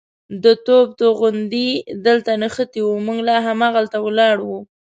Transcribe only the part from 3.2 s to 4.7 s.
لا همالته ولاړ وو.